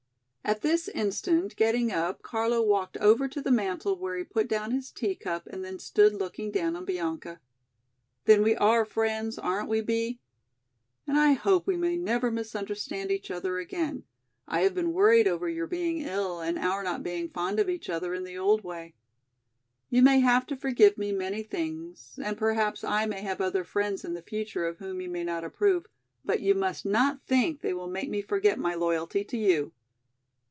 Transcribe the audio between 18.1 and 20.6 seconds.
in the old way. You may have to